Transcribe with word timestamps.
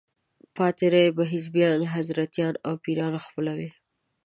پاتې 0.55 0.85
رایې 0.93 1.11
به 1.17 1.23
حزبیان، 1.31 1.79
حضرتیان 1.95 2.53
او 2.67 2.73
پیران 2.85 3.13
خپلوي. 3.25 3.69